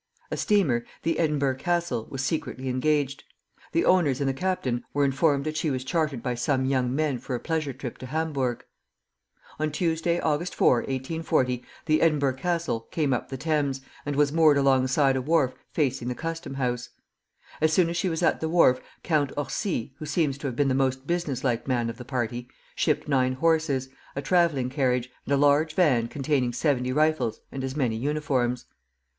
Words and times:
A 0.31 0.35
steamer, 0.37 0.83
the 1.03 1.19
"Edinburgh 1.19 1.57
Castle," 1.57 2.07
was 2.09 2.23
secretly 2.23 2.69
engaged. 2.69 3.23
The 3.71 3.85
owners 3.85 4.19
and 4.19 4.27
the 4.27 4.33
captain 4.33 4.83
were 4.95 5.05
informed 5.05 5.43
that 5.45 5.57
she 5.57 5.69
was 5.69 5.83
chartered 5.83 6.23
by 6.23 6.33
some 6.33 6.65
young 6.65 6.95
men 6.95 7.19
for 7.19 7.35
a 7.35 7.39
pleasure 7.39 7.71
trip 7.71 7.99
to 7.99 8.07
Hamburg. 8.07 8.65
On 9.59 9.71
Tuesday, 9.71 10.19
Aug. 10.19 10.51
4, 10.51 10.77
1840, 10.77 11.63
the 11.85 12.01
"Edinburgh 12.01 12.33
Castle" 12.37 12.87
came 12.89 13.13
up 13.13 13.29
the 13.29 13.37
Thames, 13.37 13.81
and 14.03 14.15
was 14.15 14.31
moored 14.33 14.57
alongside 14.57 15.15
a 15.15 15.21
wharf 15.21 15.53
facing 15.69 16.07
the 16.07 16.15
custom 16.15 16.55
house. 16.55 16.89
As 17.61 17.71
soon 17.71 17.87
as 17.87 17.95
she 17.95 18.09
was 18.09 18.23
at 18.23 18.39
the 18.39 18.49
wharf, 18.49 18.81
Count 19.03 19.31
Orsi, 19.37 19.93
who 19.99 20.07
seems 20.07 20.35
to 20.39 20.47
have 20.47 20.55
been 20.55 20.67
the 20.67 20.73
most 20.73 21.05
business 21.05 21.43
like 21.43 21.67
man 21.67 21.91
of 21.91 21.97
the 21.97 22.05
party, 22.05 22.47
shipped 22.73 23.07
nine 23.07 23.33
horses, 23.33 23.89
a 24.15 24.21
travelling 24.23 24.71
carriage, 24.71 25.11
and 25.25 25.33
a 25.35 25.37
large 25.37 25.75
van 25.75 26.07
containing 26.07 26.53
seventy 26.53 26.91
rifles 26.91 27.41
and 27.51 27.63
as 27.63 27.75
many 27.75 27.95
uniforms. 27.97 28.65